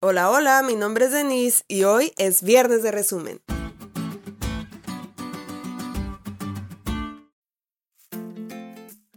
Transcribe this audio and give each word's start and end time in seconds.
Hola, 0.00 0.30
hola, 0.30 0.62
mi 0.62 0.74
nombre 0.74 1.06
es 1.06 1.12
Denise 1.12 1.64
y 1.68 1.84
hoy 1.84 2.12
es 2.18 2.42
viernes 2.42 2.82
de 2.82 2.90
resumen. 2.90 3.40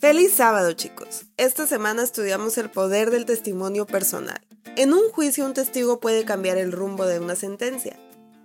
Feliz 0.00 0.34
sábado 0.34 0.72
chicos. 0.72 1.26
Esta 1.36 1.68
semana 1.68 2.02
estudiamos 2.02 2.58
el 2.58 2.70
poder 2.70 3.12
del 3.12 3.24
testimonio 3.24 3.86
personal. 3.86 4.44
En 4.74 4.92
un 4.92 5.10
juicio 5.10 5.46
un 5.46 5.54
testigo 5.54 6.00
puede 6.00 6.24
cambiar 6.24 6.58
el 6.58 6.72
rumbo 6.72 7.06
de 7.06 7.20
una 7.20 7.36
sentencia. 7.36 7.96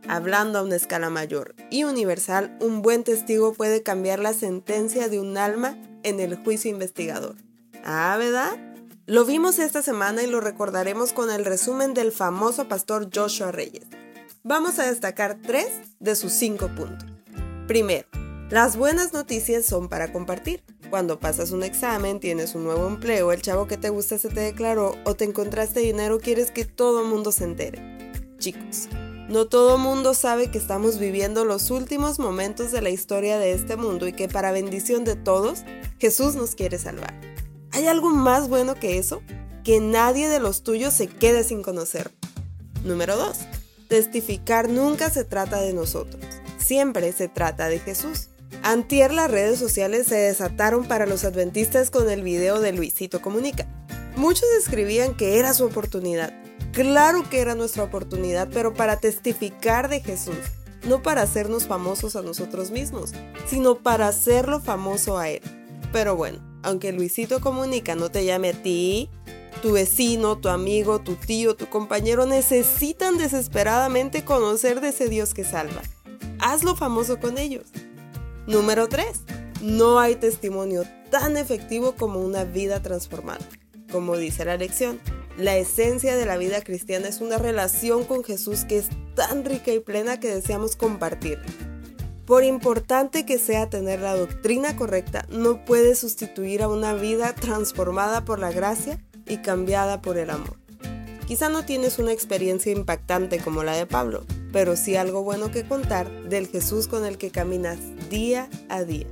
Hablando 0.08 0.60
a 0.60 0.62
una 0.62 0.76
escala 0.76 1.10
mayor 1.10 1.56
y 1.72 1.84
universal, 1.84 2.56
un 2.62 2.84
buen 2.84 3.04
testigo 3.04 3.54
puede 3.54 3.82
cambiar 3.82 4.20
la 4.20 4.34
sentencia 4.34 5.10
de 5.10 5.20
un 5.20 5.36
alma 5.36 5.80
en 6.04 6.20
el 6.20 6.36
juicio 6.36 6.70
investigador. 6.70 7.38
Ah, 7.84 8.18
¿verdad? 8.20 8.69
Lo 9.10 9.26
vimos 9.26 9.58
esta 9.58 9.82
semana 9.82 10.22
y 10.22 10.28
lo 10.28 10.40
recordaremos 10.40 11.14
con 11.14 11.32
el 11.32 11.44
resumen 11.44 11.96
del 11.96 12.12
famoso 12.12 12.68
pastor 12.68 13.10
Joshua 13.12 13.52
Reyes. 13.52 13.88
Vamos 14.44 14.78
a 14.78 14.86
destacar 14.86 15.40
tres 15.42 15.72
de 16.00 16.16
sus 16.16 16.32
cinco 16.32 16.68
puntos. 16.68 17.10
Primero, 17.68 18.08
las 18.52 18.78
buenas 18.78 19.12
noticias 19.12 19.66
son 19.66 19.90
para 19.90 20.14
compartir. 20.14 20.64
Cuando 20.92 21.20
pasas 21.20 21.50
un 21.50 21.64
examen, 21.64 22.20
tienes 22.20 22.54
un 22.54 22.66
nuevo 22.66 22.86
empleo, 22.86 23.32
el 23.32 23.42
chavo 23.42 23.66
que 23.66 23.78
te 23.78 23.90
gusta 23.90 24.20
se 24.20 24.30
te 24.30 24.42
declaró 24.42 24.94
o 25.06 25.16
te 25.16 25.26
encontraste 25.26 25.80
dinero, 25.80 26.20
quieres 26.20 26.52
que 26.52 26.66
todo 26.66 27.04
mundo 27.04 27.32
se 27.32 27.46
entere. 27.46 28.14
Chicos, 28.38 28.90
no 29.28 29.48
todo 29.48 29.80
mundo 29.80 30.14
sabe 30.14 30.52
que 30.52 30.60
estamos 30.60 31.00
viviendo 31.00 31.46
los 31.46 31.72
últimos 31.72 32.20
momentos 32.20 32.72
de 32.72 32.84
la 32.84 32.92
historia 32.92 33.40
de 33.40 33.54
este 33.54 33.76
mundo 33.76 34.08
y 34.08 34.14
que 34.14 34.28
para 34.28 34.52
bendición 34.52 35.04
de 35.04 35.16
todos, 35.16 35.64
Jesús 35.98 36.36
nos 36.36 36.54
quiere 36.54 36.78
salvar. 36.78 37.39
¿Hay 37.80 37.88
algo 37.88 38.10
más 38.10 38.50
bueno 38.50 38.76
que 38.76 38.98
eso? 38.98 39.22
Que 39.64 39.80
nadie 39.80 40.28
de 40.28 40.42
los 40.42 40.64
tuyos 40.64 40.94
se 40.94 41.08
quede 41.08 41.46
sin 41.46 41.64
conocer. 41.64 42.12
Número 42.84 43.16
2. 43.16 43.38
Testificar 43.88 44.68
nunca 44.68 45.10
se 45.10 45.24
trata 45.24 45.62
de 45.62 45.72
nosotros, 45.72 46.22
siempre 46.58 47.14
se 47.14 47.30
trata 47.30 47.70
de 47.70 47.80
Jesús. 47.80 48.32
Antier 48.64 49.14
las 49.14 49.32
redes 49.32 49.60
sociales 49.60 50.08
se 50.08 50.18
desataron 50.18 50.90
para 50.90 51.06
los 51.06 51.24
adventistas 51.24 51.90
con 51.90 52.10
el 52.10 52.22
video 52.22 52.60
de 52.60 52.74
Luisito 52.74 53.22
Comunica. 53.22 53.66
Muchos 54.18 54.50
escribían 54.60 55.16
que 55.16 55.40
era 55.40 55.54
su 55.54 55.64
oportunidad. 55.64 56.34
Claro 56.74 57.30
que 57.30 57.40
era 57.40 57.56
nuestra 57.56 57.84
oportunidad, 57.84 58.50
pero 58.52 58.74
para 58.74 59.00
testificar 59.00 59.88
de 59.88 60.02
Jesús, 60.02 60.36
no 60.86 61.02
para 61.02 61.22
hacernos 61.22 61.66
famosos 61.66 62.18
a 62.18 62.24
nosotros 62.24 62.72
mismos, 62.72 63.14
sino 63.48 63.76
para 63.76 64.10
hacerlo 64.10 64.60
famoso 64.60 65.18
a 65.18 65.30
Él. 65.30 65.42
Pero 65.94 66.18
bueno, 66.18 66.49
aunque 66.64 66.92
Luisito 66.92 67.40
Comunica 67.42 67.96
no 67.96 68.10
te 68.10 68.26
llame 68.26 68.50
a 68.50 68.62
ti, 68.62 69.10
tu 69.62 69.74
vecino, 69.74 70.38
tu 70.38 70.50
amigo, 70.50 71.00
tu 71.00 71.16
tío, 71.16 71.56
tu 71.56 71.68
compañero 71.70 72.26
necesitan 72.26 73.18
desesperadamente 73.18 74.24
conocer 74.24 74.82
de 74.82 74.90
ese 74.90 75.10
Dios 75.10 75.34
que 75.34 75.44
salva. 75.44 75.82
Hazlo 76.40 76.76
famoso 76.76 77.20
con 77.20 77.38
ellos. 77.38 77.66
Número 78.48 78.88
3. 78.88 79.08
No 79.62 80.00
hay 80.00 80.16
testimonio 80.16 80.84
tan 81.12 81.36
efectivo 81.38 81.96
como 81.96 82.22
una 82.22 82.46
vida 82.46 82.82
transformada. 82.82 83.46
Como 83.92 84.16
dice 84.16 84.46
la 84.46 84.56
lección, 84.56 85.00
la 85.38 85.58
esencia 85.58 86.16
de 86.16 86.26
la 86.26 86.38
vida 86.38 86.62
cristiana 86.62 87.08
es 87.08 87.22
una 87.22 87.38
relación 87.38 88.06
con 88.06 88.24
Jesús 88.24 88.66
que 88.66 88.78
es 88.78 88.90
tan 89.16 89.44
rica 89.44 89.72
y 89.72 89.80
plena 89.80 90.20
que 90.20 90.34
deseamos 90.34 90.76
compartir. 90.76 91.40
Por 92.30 92.44
importante 92.44 93.26
que 93.26 93.40
sea 93.40 93.72
tener 93.72 94.02
la 94.02 94.16
doctrina 94.16 94.76
correcta, 94.76 95.26
no 95.32 95.66
puede 95.66 95.96
sustituir 95.96 96.62
a 96.62 96.68
una 96.68 96.94
vida 96.94 97.34
transformada 97.34 98.24
por 98.24 98.38
la 98.38 98.52
gracia 98.52 99.04
y 99.26 99.38
cambiada 99.38 100.04
por 100.04 100.16
el 100.20 100.30
amor. 100.30 100.56
Quizá 101.26 101.50
no 101.50 101.66
tienes 101.66 101.98
una 101.98 102.12
experiencia 102.12 102.72
impactante 102.72 103.40
como 103.40 103.64
la 103.64 103.76
de 103.76 103.88
Pablo, 103.88 104.28
pero 104.54 104.76
sí 104.76 104.96
algo 104.96 105.24
bueno 105.24 105.50
que 105.50 105.68
contar 105.68 106.08
del 106.30 106.46
Jesús 106.46 106.88
con 106.88 107.04
el 107.04 107.18
que 107.18 107.32
caminas 107.32 107.80
día 108.12 108.48
a 108.70 108.84
día. 108.84 109.08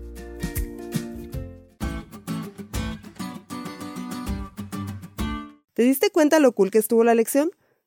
¿Te 5.74 5.82
diste 5.82 6.12
cuenta 6.12 6.38
lo 6.38 6.52
cool 6.52 6.70
que 6.70 6.78
estuvo 6.78 7.04
la 7.04 7.16
lección? 7.16 7.50